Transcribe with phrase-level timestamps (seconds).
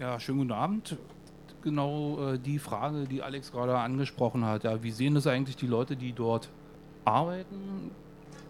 [0.00, 0.96] Ja, schönen guten Abend.
[1.62, 4.64] Genau äh, die Frage, die Alex gerade angesprochen hat.
[4.64, 6.48] Ja, wie sehen das eigentlich die Leute, die dort
[7.04, 7.90] arbeiten?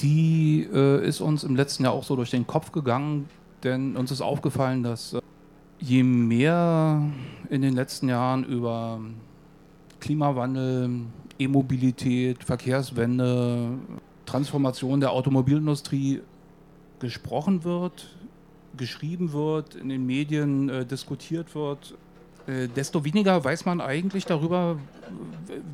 [0.00, 3.28] Die äh, ist uns im letzten Jahr auch so durch den Kopf gegangen,
[3.64, 5.21] denn uns ist aufgefallen, dass äh,
[5.80, 7.02] je mehr
[7.48, 9.01] in den letzten Jahren über
[9.98, 11.01] Klimawandel,
[11.37, 13.71] E-Mobilität, Verkehrswende,
[14.25, 16.21] Transformation der Automobilindustrie
[17.01, 18.07] gesprochen wird,
[18.77, 21.95] geschrieben wird, in den Medien äh, diskutiert wird,
[22.46, 24.79] äh, desto weniger weiß man eigentlich darüber,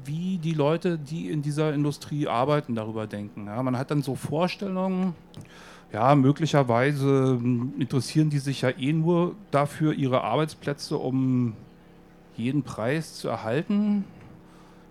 [0.05, 3.47] wie die Leute, die in dieser Industrie arbeiten, darüber denken.
[3.47, 5.15] Ja, man hat dann so Vorstellungen,
[5.93, 7.41] ja, möglicherweise
[7.79, 11.55] interessieren die sich ja eh nur dafür, ihre Arbeitsplätze um
[12.37, 14.05] jeden Preis zu erhalten,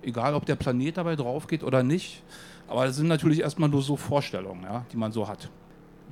[0.02, 2.24] egal ob der Planet dabei drauf geht oder nicht.
[2.68, 5.50] Aber das sind natürlich erstmal nur so Vorstellungen, ja, die man so hat.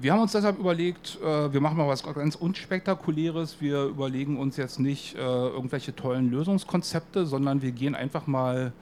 [0.02, 3.58] Wir haben uns deshalb überlegt, äh, wir machen mal was ganz unspektakuläres.
[3.60, 8.74] Wir überlegen uns jetzt nicht äh, irgendwelche tollen Lösungskonzepte, sondern wir gehen einfach mal,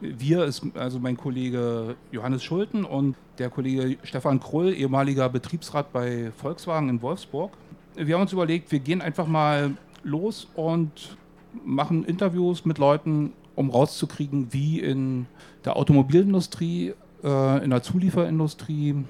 [0.00, 6.32] wir ist also mein Kollege Johannes Schulten und der Kollege Stefan Krull, ehemaliger Betriebsrat bei
[6.36, 7.52] Volkswagen in Wolfsburg.
[7.94, 11.16] Wir haben uns überlegt, wir gehen einfach mal los und
[11.64, 15.26] machen Interviews mit Leuten, um rauszukriegen, wie in
[15.64, 19.04] der Automobilindustrie, äh, in der Zulieferindustrie,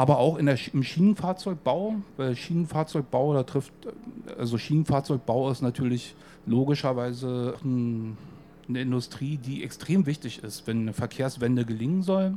[0.00, 3.74] aber auch in der, im Schienenfahrzeugbau, weil Schienenfahrzeugbau, da trifft,
[4.38, 6.14] also Schienenfahrzeugbau ist natürlich
[6.46, 8.16] logischerweise ein,
[8.66, 12.32] eine Industrie, die extrem wichtig ist, wenn eine Verkehrswende gelingen soll.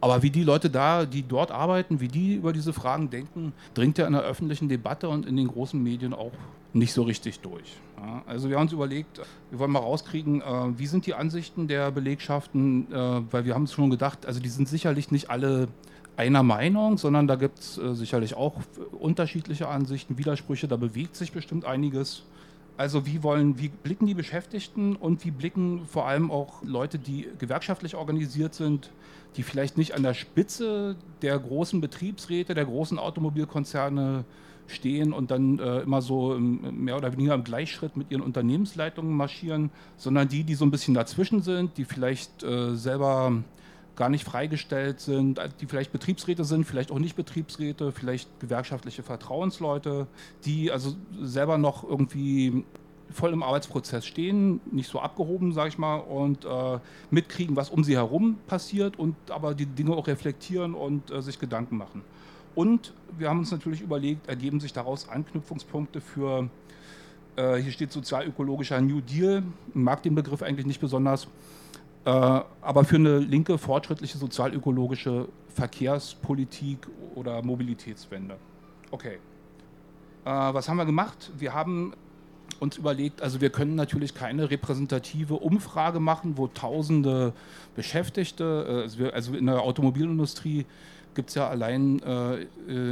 [0.00, 3.98] Aber wie die Leute da, die dort arbeiten, wie die über diese Fragen denken, dringt
[3.98, 6.30] ja in der öffentlichen Debatte und in den großen Medien auch
[6.74, 7.76] nicht so richtig durch.
[7.98, 11.66] Ja, also wir haben uns überlegt, wir wollen mal rauskriegen, äh, wie sind die Ansichten
[11.66, 15.66] der Belegschaften, äh, weil wir haben es schon gedacht, also die sind sicherlich nicht alle
[16.16, 18.60] einer Meinung, sondern da gibt es äh, sicherlich auch
[18.98, 22.22] unterschiedliche Ansichten, Widersprüche, da bewegt sich bestimmt einiges.
[22.76, 27.28] Also wie wollen, wie blicken die Beschäftigten und wie blicken vor allem auch Leute, die
[27.38, 28.90] gewerkschaftlich organisiert sind,
[29.36, 34.24] die vielleicht nicht an der Spitze der großen Betriebsräte, der großen Automobilkonzerne
[34.66, 39.14] stehen und dann äh, immer so im, mehr oder weniger im Gleichschritt mit ihren Unternehmensleitungen
[39.14, 43.42] marschieren, sondern die, die so ein bisschen dazwischen sind, die vielleicht äh, selber
[43.96, 50.06] gar nicht freigestellt sind, die vielleicht Betriebsräte sind, vielleicht auch nicht Betriebsräte, vielleicht gewerkschaftliche Vertrauensleute,
[50.44, 52.64] die also selber noch irgendwie
[53.10, 56.78] voll im Arbeitsprozess stehen, nicht so abgehoben, sage ich mal, und äh,
[57.10, 61.38] mitkriegen, was um sie herum passiert und aber die Dinge auch reflektieren und äh, sich
[61.38, 62.02] Gedanken machen.
[62.56, 66.48] Und wir haben uns natürlich überlegt, ergeben sich daraus Anknüpfungspunkte für,
[67.36, 71.28] äh, hier steht sozialökologischer New Deal, mag den Begriff eigentlich nicht besonders, äh,
[72.10, 78.36] aber für eine linke, fortschrittliche, sozialökologische Verkehrspolitik oder Mobilitätswende.
[78.90, 79.18] Okay.
[80.24, 81.30] Äh, was haben wir gemacht?
[81.38, 81.92] Wir haben
[82.60, 87.32] uns überlegt, also wir können natürlich keine repräsentative Umfrage machen, wo tausende
[87.74, 90.66] Beschäftigte, äh, also, also in der Automobilindustrie
[91.14, 92.42] gibt es ja allein äh,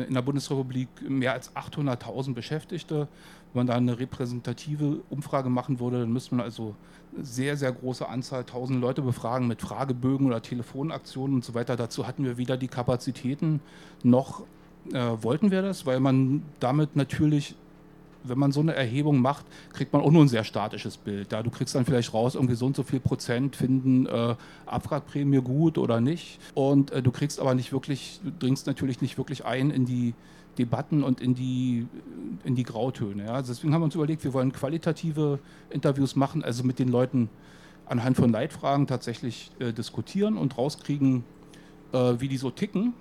[0.04, 3.08] in der Bundesrepublik mehr als 800.000 Beschäftigte.
[3.52, 6.74] Wenn man da eine repräsentative Umfrage machen würde, dann müsste man also
[7.20, 11.76] sehr, sehr große Anzahl, tausend Leute befragen mit Fragebögen oder Telefonaktionen und so weiter.
[11.76, 13.60] Dazu hatten wir weder die Kapazitäten
[14.02, 14.44] noch
[14.92, 17.54] äh, wollten wir das, weil man damit natürlich
[18.24, 21.32] wenn man so eine Erhebung macht, kriegt man auch nur ein sehr statisches Bild.
[21.32, 24.34] Da du kriegst dann vielleicht raus, irgendwie so und so viel Prozent finden äh,
[24.66, 26.38] Abwrackprämie gut oder nicht.
[26.54, 30.14] Und äh, du kriegst aber nicht wirklich, du dringst natürlich nicht wirklich ein in die
[30.58, 31.86] Debatten und in die,
[32.44, 33.24] in die Grautöne.
[33.24, 33.42] Ja.
[33.42, 35.38] Deswegen haben wir uns überlegt, wir wollen qualitative
[35.70, 37.28] Interviews machen, also mit den Leuten
[37.86, 41.24] anhand von Leitfragen tatsächlich äh, diskutieren und rauskriegen,
[41.92, 42.94] äh, wie die so ticken.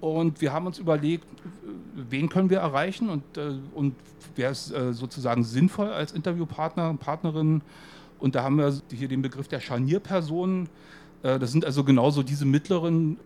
[0.00, 1.26] Und wir haben uns überlegt,
[1.94, 3.94] wen können wir erreichen und, äh, und
[4.34, 7.60] wer ist äh, sozusagen sinnvoll als Interviewpartner, Partnerin.
[8.18, 10.68] Und da haben wir hier den Begriff der Scharnierpersonen.
[11.22, 13.18] Äh, das sind also genauso diese mittleren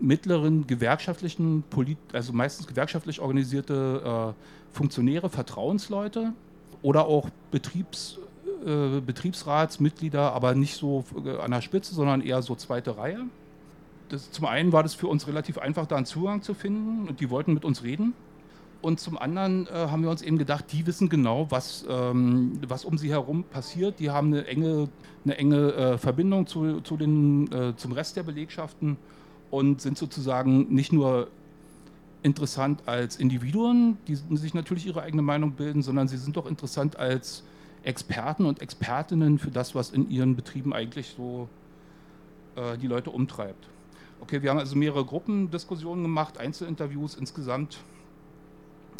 [0.00, 1.64] mittleren gewerkschaftlichen,
[2.12, 4.32] also meistens gewerkschaftlich organisierte
[4.72, 6.34] Funktionäre, Vertrauensleute
[6.82, 8.20] oder auch Betriebs,
[8.64, 11.04] Betriebsratsmitglieder, aber nicht so
[11.42, 13.24] an der Spitze, sondern eher so zweite Reihe.
[14.08, 17.20] Das, zum einen war das für uns relativ einfach, da einen Zugang zu finden und
[17.20, 18.14] die wollten mit uns reden.
[18.80, 22.84] Und zum anderen äh, haben wir uns eben gedacht, die wissen genau, was, ähm, was
[22.84, 23.98] um sie herum passiert.
[23.98, 24.88] Die haben eine enge,
[25.24, 28.96] eine enge äh, Verbindung zu, zu den, äh, zum Rest der Belegschaften
[29.50, 31.28] und sind sozusagen nicht nur
[32.22, 36.96] interessant als Individuen, die sich natürlich ihre eigene Meinung bilden, sondern sie sind doch interessant
[36.96, 37.42] als
[37.82, 41.48] Experten und Expertinnen für das, was in ihren Betrieben eigentlich so
[42.56, 43.68] äh, die Leute umtreibt.
[44.20, 47.78] Okay, wir haben also mehrere Gruppendiskussionen gemacht, Einzelinterviews insgesamt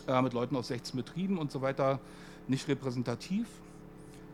[0.07, 2.01] äh, mit Leuten aus 16 Betrieben und so weiter.
[2.49, 3.47] nicht repräsentativ,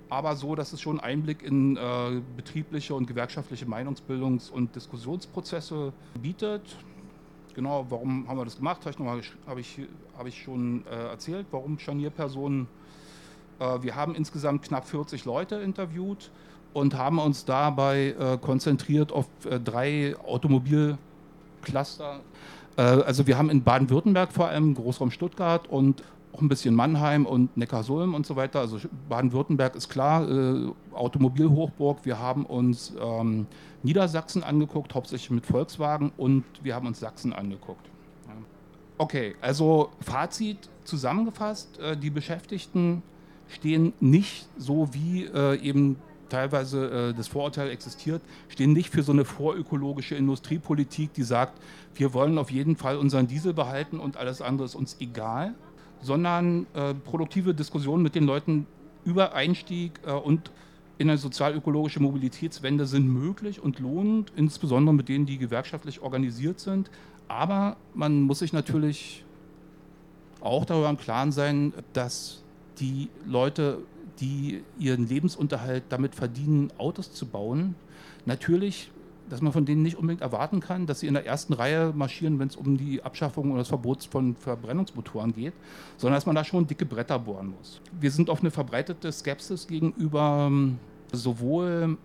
[0.09, 6.77] aber so, dass es schon Einblick in äh, betriebliche und gewerkschaftliche Meinungsbildungs- und Diskussionsprozesse bietet.
[7.55, 8.85] Genau, warum haben wir das gemacht?
[8.87, 9.81] Habe ich, hab ich,
[10.17, 12.67] hab ich schon äh, erzählt, warum Scharnierpersonen.
[13.59, 16.31] Äh, wir haben insgesamt knapp 40 Leute interviewt
[16.75, 22.21] und haben uns dabei äh, konzentriert auf äh, drei Automobilcluster.
[22.77, 26.03] Äh, also wir haben in Baden-Württemberg vor allem Großraum Stuttgart und
[26.35, 28.59] auch ein bisschen Mannheim und Neckarsulm und so weiter.
[28.61, 28.79] Also
[29.09, 32.05] Baden-Württemberg ist klar, äh, Automobilhochburg.
[32.05, 33.47] Wir haben uns ähm,
[33.85, 37.89] Niedersachsen angeguckt, hauptsächlich mit Volkswagen und wir haben uns Sachsen angeguckt.
[38.97, 43.03] Okay, also Fazit zusammengefasst, äh, die Beschäftigten
[43.49, 45.97] stehen nicht so wie äh, eben
[46.35, 51.61] teilweise äh, das Vorurteil existiert, stehen nicht für so eine vorökologische Industriepolitik, die sagt,
[51.95, 55.55] wir wollen auf jeden Fall unseren Diesel behalten und alles andere ist uns egal,
[56.03, 58.67] sondern äh, produktive Diskussionen mit den Leuten
[59.05, 60.51] über Einstieg äh, und
[60.99, 66.91] in eine sozial-ökologische Mobilitätswende sind möglich und lohnend, insbesondere mit denen, die gewerkschaftlich organisiert sind.
[67.29, 69.25] Aber man muss sich natürlich
[70.41, 72.43] auch darüber im Klaren sein, dass
[72.79, 73.79] die Leute,
[74.21, 77.75] die ihren Lebensunterhalt damit verdienen, Autos zu bauen,
[78.27, 78.91] natürlich
[79.29, 82.39] dass man von denen nicht unbedingt erwarten kann, dass sie in der ersten Reihe marschieren,
[82.39, 85.55] wenn es um die Abschaffung oder das Verbot von Verbrennungsmotoren geht,
[85.97, 87.81] sondern dass man da schon dicke Bretter bohren muss.
[87.99, 90.79] Wir sind auf eine verbreitete Skepsis gegenüber ähm,
[91.13, 91.97] sowohl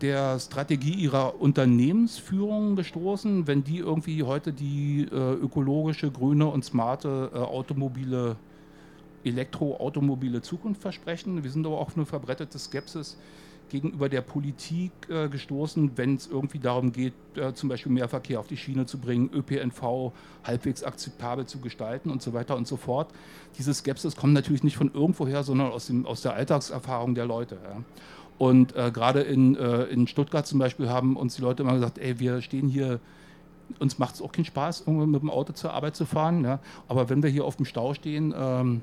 [0.00, 7.30] der Strategie ihrer Unternehmensführung gestoßen, wenn die irgendwie heute die äh, ökologische, grüne und smarte
[7.34, 8.36] äh, automobile,
[9.26, 11.42] Elektroautomobile Zukunft versprechen.
[11.42, 13.16] Wir sind aber auch auf eine verbreitete Skepsis
[13.68, 18.38] gegenüber der Politik äh, gestoßen, wenn es irgendwie darum geht, äh, zum Beispiel mehr Verkehr
[18.38, 20.12] auf die Schiene zu bringen, ÖPNV
[20.44, 23.12] halbwegs akzeptabel zu gestalten und so weiter und so fort.
[23.58, 27.56] Diese Skepsis kommt natürlich nicht von irgendwoher, sondern aus, dem, aus der Alltagserfahrung der Leute.
[27.62, 27.82] Ja.
[28.38, 31.98] Und äh, gerade in, äh, in Stuttgart zum Beispiel haben uns die Leute immer gesagt,
[31.98, 33.00] ey, wir stehen hier
[33.80, 36.44] uns macht es auch keinen Spaß, mit dem Auto zur Arbeit zu fahren.
[36.44, 36.60] Ja.
[36.86, 38.80] Aber wenn wir hier auf dem Stau stehen, ähm,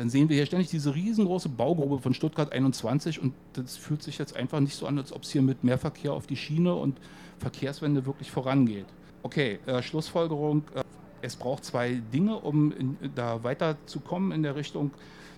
[0.00, 4.16] dann sehen wir hier ständig diese riesengroße Baugrube von Stuttgart 21 und das fühlt sich
[4.16, 6.74] jetzt einfach nicht so an, als ob es hier mit mehr Verkehr auf die Schiene
[6.74, 6.96] und
[7.38, 8.86] Verkehrswende wirklich vorangeht.
[9.22, 10.62] Okay, äh, Schlussfolgerung.
[10.74, 10.84] Äh,
[11.20, 14.90] es braucht zwei Dinge, um in, da weiterzukommen in der Richtung.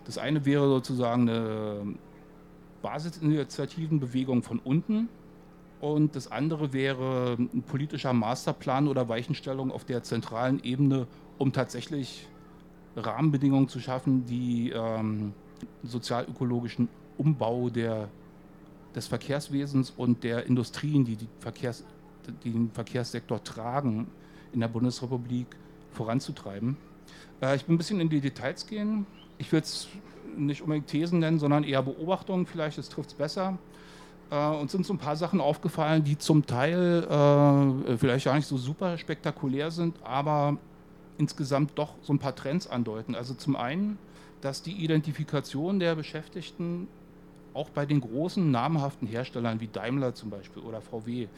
[0.05, 1.97] Das eine wäre sozusagen eine
[2.82, 5.08] Basisinitiativenbewegung von unten
[5.81, 11.08] und das andere wäre ein politischer Masterplan oder Weichenstellung auf der zentralen Ebene,
[11.38, 12.29] um tatsächlich
[12.97, 15.33] Rahmenbedingungen zu schaffen, die ähm,
[15.83, 18.09] sozial-ökologischen Umbau der,
[18.94, 21.85] des Verkehrswesens und der Industrien, die, die, Verkehrs,
[22.44, 24.09] die den Verkehrssektor tragen,
[24.53, 25.47] in der Bundesrepublik
[25.93, 26.77] voranzutreiben.
[27.41, 29.06] Äh, ich will ein bisschen in die Details gehen.
[29.39, 29.89] Ich will es
[30.37, 33.59] nicht unbedingt Thesen nennen, sondern eher Beobachtungen, vielleicht, trifft es besser.
[34.31, 38.47] Äh, uns sind so ein paar Sachen aufgefallen, die zum Teil äh, vielleicht gar nicht
[38.47, 40.56] so super spektakulär sind, aber
[41.19, 43.14] insgesamt doch so ein paar Trends andeuten.
[43.14, 43.99] Also zum einen,
[44.41, 46.88] dass die Identifikation der Beschäftigten
[47.55, 51.29] auch bei den großen namhaften Herstellern wie Daimler zum Beispiel oder VW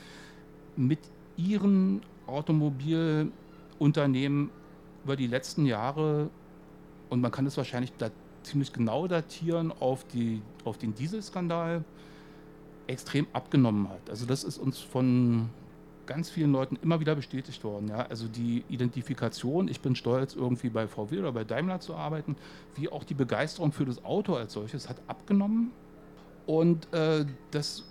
[0.76, 1.00] mit
[1.36, 4.50] ihren Automobilunternehmen
[5.04, 6.30] über die letzten Jahre,
[7.10, 8.10] und man kann es wahrscheinlich da
[8.42, 11.84] ziemlich genau datieren auf, die, auf den Dieselskandal,
[12.86, 14.10] extrem abgenommen hat.
[14.10, 15.48] Also das ist uns von
[16.06, 17.88] ganz vielen Leuten immer wieder bestätigt worden.
[17.88, 18.06] Ja?
[18.06, 22.36] Also die Identifikation, ich bin stolz, irgendwie bei VW oder bei Daimler zu arbeiten,
[22.76, 25.72] wie auch die Begeisterung für das Auto als solches hat abgenommen.
[26.46, 27.84] Und äh, das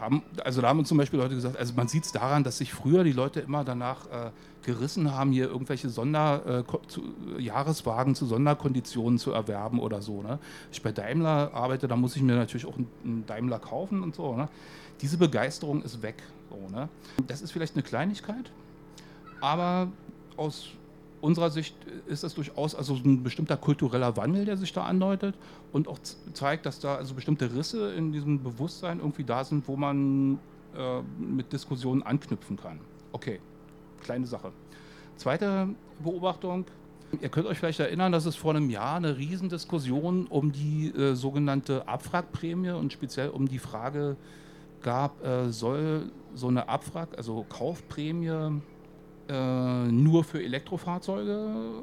[0.00, 2.58] haben, also da haben uns zum Beispiel Leute gesagt, also man sieht es daran, dass
[2.58, 4.30] sich früher die Leute immer danach äh,
[4.62, 7.02] gerissen haben, hier irgendwelche Sonder, äh, zu,
[7.38, 10.22] Jahreswagen zu Sonderkonditionen zu erwerben oder so.
[10.22, 10.38] Ne?
[10.72, 14.14] Ich bei Daimler arbeite, da muss ich mir natürlich auch einen, einen Daimler kaufen und
[14.14, 14.36] so.
[14.36, 14.48] Ne?
[15.00, 16.16] Diese Begeisterung ist weg.
[16.50, 16.88] So, ne?
[17.26, 18.50] Das ist vielleicht eine Kleinigkeit,
[19.40, 19.88] aber
[20.36, 20.70] aus
[21.20, 21.74] unserer Sicht
[22.06, 25.34] ist das durchaus also ein bestimmter kultureller Wandel, der sich da andeutet
[25.72, 25.98] und auch
[26.32, 30.38] zeigt, dass da also bestimmte Risse in diesem Bewusstsein irgendwie da sind, wo man
[30.76, 32.80] äh, mit Diskussionen anknüpfen kann.
[33.12, 33.40] Okay,
[34.00, 34.52] kleine Sache.
[35.16, 35.68] Zweite
[36.02, 36.66] Beobachtung.
[37.20, 41.14] Ihr könnt euch vielleicht erinnern, dass es vor einem Jahr eine Riesendiskussion um die äh,
[41.14, 44.16] sogenannte Abwrackprämie und speziell um die Frage
[44.82, 48.60] gab, äh, soll so eine Abwrack, also Kaufprämie,
[49.28, 51.82] äh, nur für Elektrofahrzeuge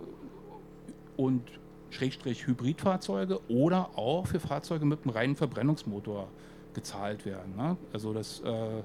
[1.17, 1.41] und
[1.89, 6.27] Schrägstrich Hybridfahrzeuge oder auch für Fahrzeuge mit einem reinen Verbrennungsmotor
[6.73, 7.55] gezahlt werden.
[7.55, 7.77] Ne?
[7.93, 8.83] Also das äh,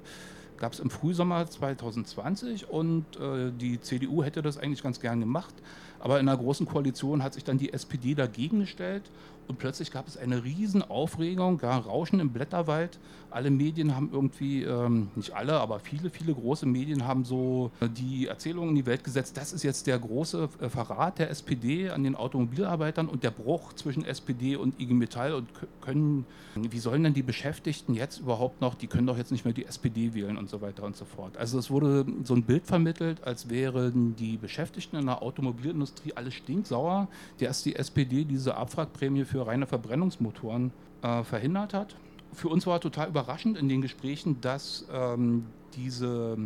[0.57, 5.55] gab es im Frühsommer 2020 und äh, die CDU hätte das eigentlich ganz gern gemacht,
[5.99, 9.11] aber in einer großen Koalition hat sich dann die SPD dagegen gestellt
[9.51, 13.01] Und plötzlich gab es eine riesen Aufregung, ja, Rauschen im Blätterwald.
[13.31, 17.89] Alle Medien haben irgendwie, ähm, nicht alle, aber viele, viele große Medien haben so äh,
[17.89, 21.91] die Erzählung in die Welt gesetzt, das ist jetzt der große äh, Verrat der SPD
[21.91, 25.49] an den Automobilarbeitern und der Bruch zwischen SPD und IG Metall und
[25.81, 29.55] können, wie sollen denn die Beschäftigten jetzt überhaupt noch, die können doch jetzt nicht mehr
[29.55, 31.37] die SPD wählen und so weiter und so fort.
[31.37, 36.31] Also es wurde so ein Bild vermittelt, als wären die Beschäftigten in der Automobilindustrie alle
[36.31, 37.09] stinksauer,
[37.41, 40.71] dass die SPD diese Abwrackprämie für für reine Verbrennungsmotoren
[41.01, 41.97] äh, verhindert hat.
[42.35, 46.37] Für uns war total überraschend in den Gesprächen, dass ähm, diese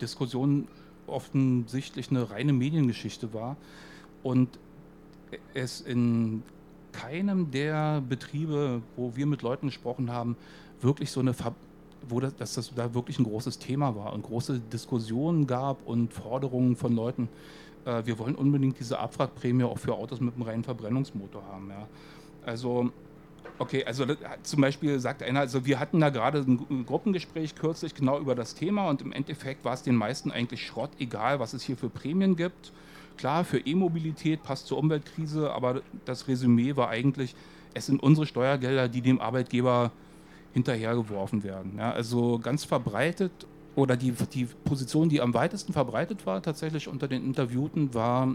[0.00, 0.68] Diskussion
[1.08, 3.56] offensichtlich eine reine Mediengeschichte war
[4.22, 4.48] und
[5.52, 6.44] es in
[6.92, 10.36] keinem der Betriebe, wo wir mit Leuten gesprochen haben,
[10.80, 11.54] wirklich so eine Ver
[12.06, 16.12] wo das, dass das da wirklich ein großes Thema war und große Diskussionen gab und
[16.12, 17.30] Forderungen von Leuten,
[17.84, 21.70] äh, wir wollen unbedingt diese Abwrackprämie auch für Autos mit einem reinen Verbrennungsmotor haben.
[21.70, 21.88] Ja.
[22.44, 22.90] Also,
[23.58, 27.94] okay, also das, zum Beispiel sagt einer, also wir hatten da gerade ein Gruppengespräch kürzlich
[27.94, 31.54] genau über das Thema und im Endeffekt war es den meisten eigentlich Schrott, egal was
[31.54, 32.72] es hier für Prämien gibt.
[33.16, 37.34] Klar, für E-Mobilität passt zur Umweltkrise, aber das Resümee war eigentlich,
[37.72, 39.92] es sind unsere Steuergelder, die dem Arbeitgeber
[40.52, 41.74] hinterhergeworfen werden.
[41.78, 47.08] Ja, also ganz verbreitet oder die, die Position, die am weitesten verbreitet war, tatsächlich unter
[47.08, 48.34] den Interviewten, war,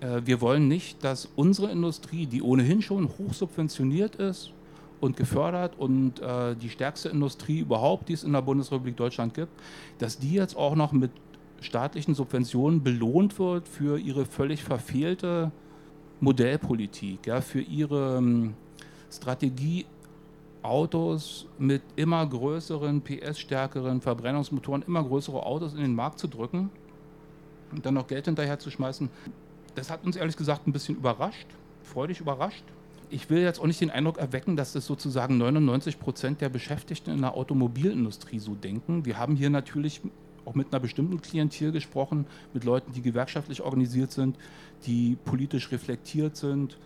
[0.00, 4.52] äh, wir wollen nicht, dass unsere Industrie, die ohnehin schon hoch subventioniert ist
[5.00, 9.52] und gefördert und äh, die stärkste Industrie überhaupt, die es in der Bundesrepublik Deutschland gibt,
[9.98, 11.10] dass die jetzt auch noch mit
[11.60, 15.52] staatlichen Subventionen belohnt wird für ihre völlig verfehlte
[16.20, 18.54] Modellpolitik, ja, für ihre ähm,
[19.10, 19.86] Strategie
[20.62, 26.70] Autos mit immer größeren, PS-stärkeren Verbrennungsmotoren, immer größere Autos in den Markt zu drücken
[27.72, 29.08] und dann noch Geld hinterher zu schmeißen.
[29.74, 31.46] Das hat uns ehrlich gesagt ein bisschen überrascht,
[31.82, 32.64] freudig überrascht.
[33.08, 37.10] Ich will jetzt auch nicht den Eindruck erwecken, dass das sozusagen 99 Prozent der Beschäftigten
[37.10, 39.04] in der Automobilindustrie so denken.
[39.04, 40.00] Wir haben hier natürlich
[40.44, 44.36] auch mit einer bestimmten Klientel gesprochen, mit Leuten, die gewerkschaftlich organisiert sind,
[44.86, 46.78] die politisch reflektiert sind.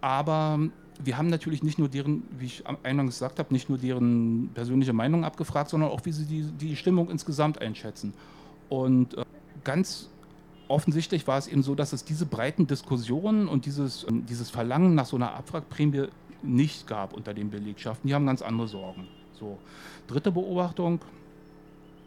[0.00, 0.58] Aber
[0.98, 4.92] wir haben natürlich nicht nur deren, wie ich eingangs gesagt habe, nicht nur deren persönliche
[4.92, 8.12] Meinung abgefragt, sondern auch, wie sie die, die Stimmung insgesamt einschätzen.
[8.68, 9.24] Und äh,
[9.64, 10.10] ganz
[10.66, 14.94] offensichtlich war es eben so, dass es diese breiten Diskussionen und dieses, äh, dieses Verlangen
[14.94, 16.08] nach so einer Abwrackprämie
[16.42, 18.08] nicht gab unter den Belegschaften.
[18.08, 19.06] Die haben ganz andere Sorgen.
[19.38, 19.58] So.
[20.06, 21.00] Dritte Beobachtung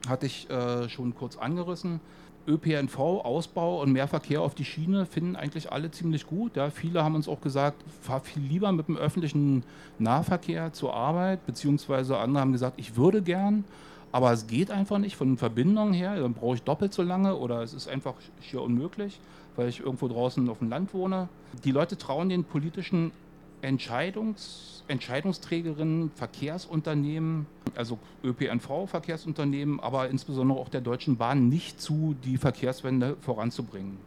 [0.08, 2.00] hatte ich äh, schon kurz angerissen.
[2.48, 6.56] ÖPNV, Ausbau und mehr Verkehr auf die Schiene finden eigentlich alle ziemlich gut.
[6.56, 6.70] Ja.
[6.70, 9.64] Viele haben uns auch gesagt, fahr viel lieber mit dem öffentlichen
[10.00, 13.64] Nahverkehr zur Arbeit, beziehungsweise andere haben gesagt, ich würde gern,
[14.12, 16.20] aber es geht einfach nicht von den Verbindungen her.
[16.20, 19.20] Dann brauche ich doppelt so lange oder es ist einfach schier unmöglich,
[19.56, 21.30] weil ich irgendwo draußen auf dem Land wohne.
[21.64, 23.12] Die Leute trauen den politischen
[23.62, 33.18] Entscheidungs, Entscheidungsträgerinnen, Verkehrsunternehmen, also ÖPNV-Verkehrsunternehmen, aber insbesondere auch der Deutschen Bahn nicht zu, die Verkehrswende
[33.22, 33.98] voranzubringen.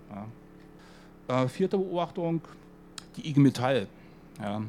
[1.28, 1.44] Ja.
[1.44, 2.42] Äh, vierte Beobachtung,
[3.16, 3.86] die IG Metall.
[4.40, 4.62] Ja.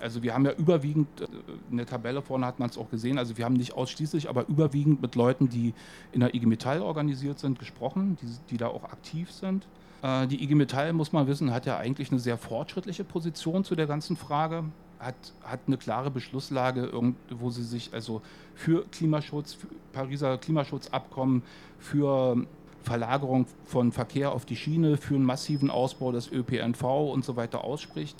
[0.00, 1.26] Also wir haben ja überwiegend, äh,
[1.70, 4.48] in der Tabelle vorne hat man es auch gesehen, also wir haben nicht ausschließlich, aber
[4.48, 5.74] überwiegend mit Leuten, die
[6.12, 9.66] in der IG Metall organisiert sind, gesprochen, die, die da auch aktiv sind.
[10.02, 13.74] Äh, die IG Metall, muss man wissen, hat ja eigentlich eine sehr fortschrittliche Position zu
[13.74, 14.64] der ganzen Frage,
[14.98, 16.90] hat, hat eine klare Beschlusslage,
[17.30, 18.20] wo sie sich also
[18.54, 21.42] für Klimaschutz, für Pariser Klimaschutzabkommen,
[21.78, 22.46] für
[22.82, 27.64] Verlagerung von Verkehr auf die Schiene, für einen massiven Ausbau des ÖPNV und so weiter
[27.64, 28.16] ausspricht.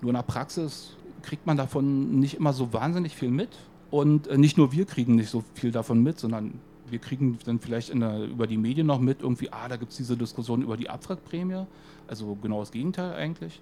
[0.00, 3.50] Nur in der Praxis kriegt man davon nicht immer so wahnsinnig viel mit.
[3.90, 7.60] Und äh, nicht nur wir kriegen nicht so viel davon mit, sondern wir kriegen dann
[7.60, 10.76] vielleicht der, über die Medien noch mit, irgendwie, ah, da gibt es diese Diskussion über
[10.76, 11.66] die Abwrackprämie,
[12.08, 13.60] also genau das Gegenteil eigentlich.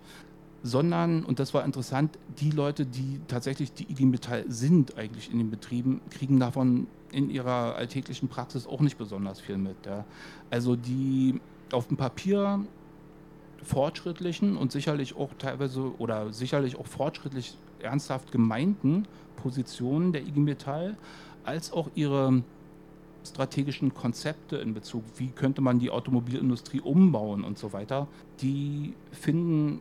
[0.62, 5.38] Sondern, und das war interessant, die Leute, die tatsächlich die IG Metall sind eigentlich in
[5.38, 9.76] den Betrieben, kriegen davon in ihrer alltäglichen Praxis auch nicht besonders viel mit.
[9.86, 10.04] Ja.
[10.50, 11.40] Also die
[11.72, 12.64] auf dem Papier
[13.62, 20.96] fortschrittlichen und sicherlich auch teilweise oder sicherlich auch fortschrittlich ernsthaft gemeinten Positionen der IG Metall,
[21.44, 22.42] als auch ihre
[23.24, 28.08] strategischen Konzepte in Bezug, wie könnte man die Automobilindustrie umbauen und so weiter,
[28.40, 29.80] die finden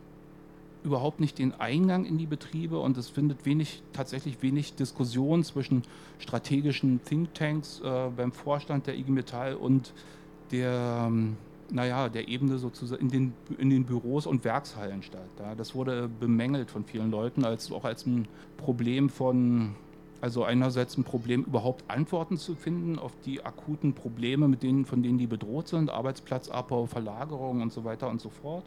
[0.84, 5.84] überhaupt nicht den Eingang in die Betriebe und es findet wenig, tatsächlich wenig Diskussion zwischen
[6.20, 9.94] strategischen Thinktanks äh, beim Vorstand der IG Metall und
[10.52, 11.36] der, ähm,
[11.70, 15.30] naja, der Ebene sozusagen in den, in den Büros und Werkshallen statt.
[15.40, 15.56] Ja.
[15.56, 19.76] Das wurde bemängelt von vielen Leuten als auch als ein Problem von
[20.20, 25.04] also einerseits ein Problem, überhaupt Antworten zu finden auf die akuten Probleme, mit denen, von
[25.04, 28.66] denen die bedroht sind, Arbeitsplatzabbau, Verlagerung und so weiter und so fort.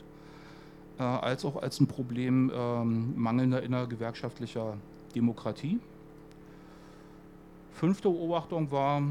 [1.00, 4.76] äh, als auch als ein Problem ähm, mangelnder innergewerkschaftlicher
[5.14, 5.80] Demokratie.
[7.72, 9.02] Fünfte Beobachtung war,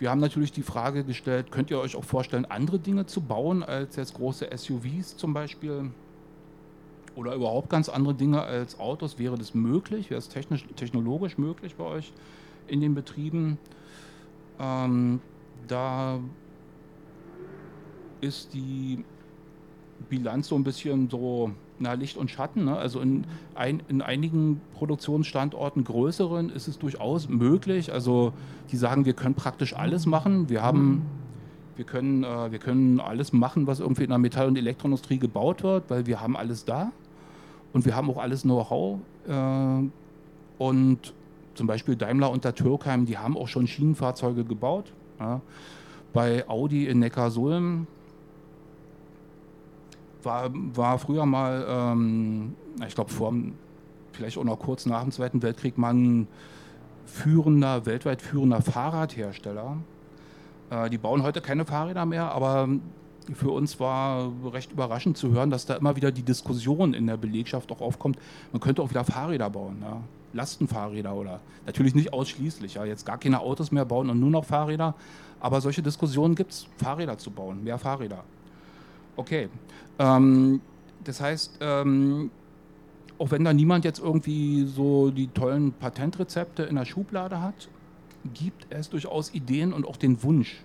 [0.00, 3.62] wir haben natürlich die Frage gestellt, könnt ihr euch auch vorstellen, andere Dinge zu bauen
[3.62, 5.90] als jetzt große SUVs zum Beispiel?
[7.16, 9.18] Oder überhaupt ganz andere Dinge als Autos?
[9.18, 10.08] Wäre das möglich?
[10.08, 12.14] Wäre es technisch, technologisch möglich bei euch
[12.66, 13.58] in den Betrieben?
[14.58, 15.20] Ähm,
[15.68, 16.18] da
[18.22, 19.04] ist die
[20.08, 22.66] Bilanz so ein bisschen so na, Licht und Schatten.
[22.66, 22.76] Ne?
[22.76, 27.92] Also in, ein, in einigen Produktionsstandorten größeren ist es durchaus möglich.
[27.92, 28.32] Also
[28.70, 30.48] die sagen, wir können praktisch alles machen.
[30.48, 31.02] Wir haben
[31.76, 35.62] wir können, äh, wir können alles machen, was irgendwie in der Metall- und Elektroindustrie gebaut
[35.62, 36.92] wird, weil wir haben alles da
[37.72, 38.98] und wir haben auch alles Know-how.
[39.26, 39.88] Äh,
[40.58, 41.14] und
[41.54, 44.92] zum Beispiel Daimler und der Türkheim, die haben auch schon Schienenfahrzeuge gebaut.
[45.18, 45.40] Ja.
[46.12, 47.86] Bei Audi in Neckarsulm
[50.22, 52.54] war, war früher mal, ähm,
[52.86, 53.10] ich glaube,
[54.12, 56.28] vielleicht auch noch kurz nach dem Zweiten Weltkrieg, mal ein
[57.06, 59.76] führender, weltweit führender Fahrradhersteller.
[60.70, 62.68] Äh, die bauen heute keine Fahrräder mehr, aber
[63.34, 67.16] für uns war recht überraschend zu hören, dass da immer wieder die Diskussion in der
[67.16, 68.18] Belegschaft auch aufkommt,
[68.52, 69.78] man könnte auch wieder Fahrräder bauen.
[69.82, 70.00] Ja.
[70.32, 74.44] Lastenfahrräder oder natürlich nicht ausschließlich, ja, jetzt gar keine Autos mehr bauen und nur noch
[74.44, 74.94] Fahrräder,
[75.40, 78.22] aber solche Diskussionen gibt es, Fahrräder zu bauen, mehr Fahrräder.
[79.16, 79.48] Okay,
[79.98, 80.60] ähm,
[81.04, 82.30] das heißt, ähm,
[83.18, 87.68] auch wenn da niemand jetzt irgendwie so die tollen Patentrezepte in der Schublade hat,
[88.34, 90.62] gibt es durchaus Ideen und auch den Wunsch,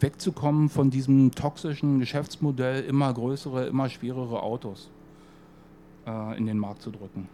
[0.00, 4.90] wegzukommen von diesem toxischen Geschäftsmodell, immer größere, immer schwerere Autos
[6.06, 7.28] äh, in den Markt zu drücken.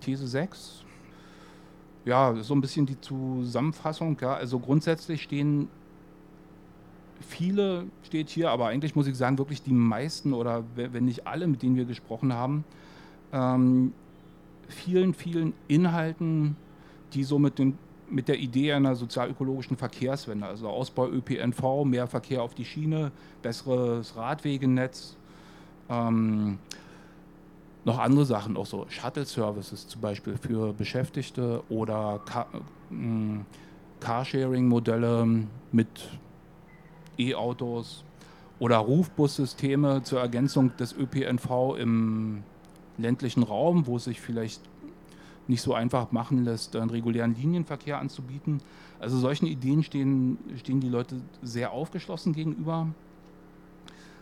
[0.00, 0.84] These 6.
[2.04, 4.16] Ja, so ein bisschen die Zusammenfassung.
[4.20, 5.68] Ja, also grundsätzlich stehen
[7.20, 11.46] viele steht hier, aber eigentlich muss ich sagen, wirklich die meisten oder wenn nicht alle,
[11.46, 12.64] mit denen wir gesprochen haben,
[13.32, 13.92] ähm,
[14.68, 16.56] vielen, vielen Inhalten,
[17.12, 17.78] die so mit, dem,
[18.10, 24.16] mit der Idee einer sozialökologischen Verkehrswende, also Ausbau ÖPNV, mehr Verkehr auf die Schiene, besseres
[24.16, 25.16] Radwegenetz,
[25.88, 26.58] ähm,
[27.84, 32.48] noch andere Sachen, auch so Shuttle-Services zum Beispiel für Beschäftigte oder Car
[32.90, 33.38] äh,
[34.00, 35.26] Carsharing-Modelle
[35.72, 35.88] mit
[37.18, 38.04] E-Autos
[38.58, 42.42] oder Rufbussysteme zur Ergänzung des ÖPNV im
[42.98, 44.62] ländlichen Raum, wo es sich vielleicht
[45.48, 48.60] nicht so einfach machen lässt, einen regulären Linienverkehr anzubieten.
[48.98, 52.88] Also solchen Ideen stehen, stehen die Leute sehr aufgeschlossen gegenüber,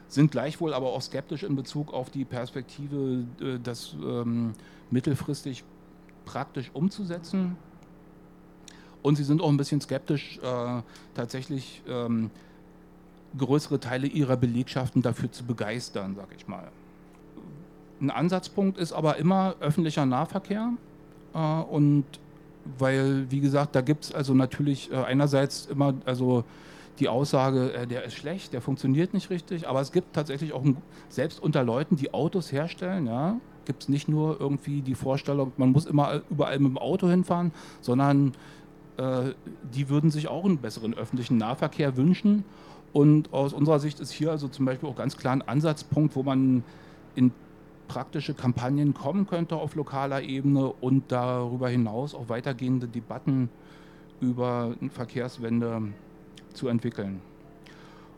[0.08, 4.52] sind gleichwohl aber auch skeptisch in Bezug auf die Perspektive, äh, das ähm,
[4.90, 5.64] mittelfristig
[6.24, 7.56] praktisch umzusetzen.
[9.02, 10.82] Und sie sind auch ein bisschen skeptisch, äh,
[11.14, 12.30] tatsächlich ähm,
[13.38, 16.68] größere Teile ihrer Belegschaften dafür zu begeistern, sag ich mal.
[18.00, 20.72] Ein Ansatzpunkt ist aber immer öffentlicher Nahverkehr.
[21.34, 22.04] Äh, und
[22.78, 26.44] weil, wie gesagt, da gibt es also natürlich äh, einerseits immer also
[26.98, 30.62] die Aussage, äh, der ist schlecht, der funktioniert nicht richtig, aber es gibt tatsächlich auch,
[31.08, 35.72] selbst unter Leuten, die Autos herstellen, ja, gibt es nicht nur irgendwie die Vorstellung, man
[35.72, 38.32] muss immer überall mit dem Auto hinfahren, sondern
[38.96, 39.32] äh,
[39.74, 42.44] die würden sich auch einen besseren öffentlichen Nahverkehr wünschen
[42.94, 46.22] und aus unserer Sicht ist hier also zum Beispiel auch ganz klar ein Ansatzpunkt, wo
[46.22, 46.62] man
[47.16, 47.32] in
[47.88, 53.50] praktische Kampagnen kommen könnte auf lokaler Ebene und darüber hinaus auch weitergehende Debatten
[54.20, 55.82] über Verkehrswende
[56.52, 57.20] zu entwickeln.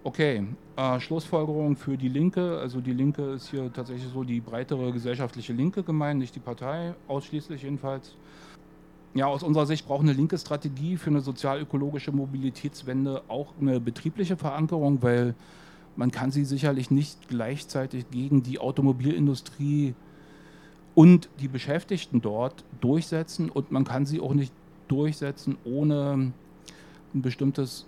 [0.04, 2.58] Okay, äh, Schlussfolgerung für die Linke.
[2.58, 6.94] Also die Linke ist hier tatsächlich so die breitere gesellschaftliche Linke gemeint, nicht die Partei,
[7.08, 8.14] ausschließlich jedenfalls
[9.16, 14.36] ja, aus unserer Sicht braucht eine linke Strategie für eine sozial-ökologische Mobilitätswende auch eine betriebliche
[14.36, 15.34] Verankerung, weil
[15.96, 19.94] man kann sie sicherlich nicht gleichzeitig gegen die Automobilindustrie
[20.94, 23.48] und die Beschäftigten dort durchsetzen.
[23.48, 24.52] Und man kann sie auch nicht
[24.88, 26.32] durchsetzen ohne
[27.14, 27.86] ein bestimmtes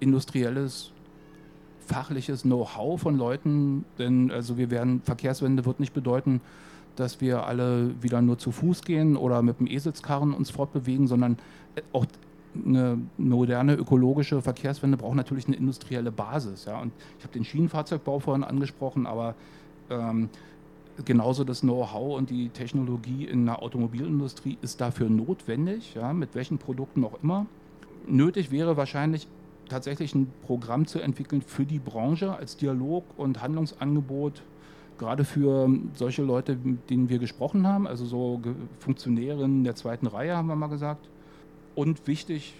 [0.00, 0.92] industrielles
[1.86, 6.40] fachliches Know-how von Leuten, denn also wir werden Verkehrswende wird nicht bedeuten,
[6.96, 11.38] dass wir alle wieder nur zu Fuß gehen oder mit dem Eselskarren uns fortbewegen, sondern
[11.92, 12.06] auch
[12.54, 16.66] eine moderne ökologische Verkehrswende braucht natürlich eine industrielle Basis.
[16.66, 16.80] Ja?
[16.80, 19.34] Und ich habe den Schienenfahrzeugbau vorhin angesprochen, aber
[19.90, 20.28] ähm,
[21.04, 26.12] genauso das Know-how und die Technologie in der Automobilindustrie ist dafür notwendig, ja?
[26.12, 27.46] mit welchen Produkten auch immer.
[28.06, 29.26] Nötig wäre wahrscheinlich
[29.68, 34.42] tatsächlich ein Programm zu entwickeln für die Branche als Dialog und Handlungsangebot
[34.98, 38.40] gerade für solche Leute, mit denen wir gesprochen haben, also so
[38.78, 41.08] Funktionärinnen der zweiten Reihe, haben wir mal gesagt.
[41.74, 42.54] Und wichtig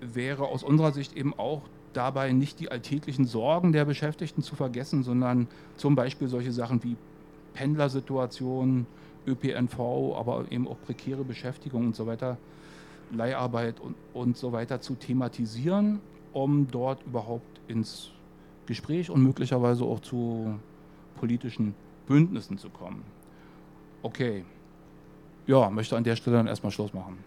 [0.00, 5.02] wäre aus unserer Sicht eben auch dabei nicht die alltäglichen Sorgen der Beschäftigten zu vergessen,
[5.02, 6.96] sondern zum Beispiel solche Sachen wie
[7.54, 8.86] Pendlersituationen,
[9.26, 9.78] ÖPNV,
[10.16, 12.38] aber eben auch prekäre Beschäftigung und so weiter,
[13.12, 16.00] Leiharbeit und, und so weiter zu thematisieren,
[16.32, 18.12] um dort überhaupt ins
[18.66, 20.54] Gespräch und möglicherweise auch zu
[21.20, 21.74] politischen
[22.06, 23.04] Bündnissen zu kommen.
[24.02, 24.44] Okay,
[25.46, 27.18] ja, möchte an der Stelle dann erstmal Schluss machen.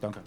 [0.00, 0.20] Danke.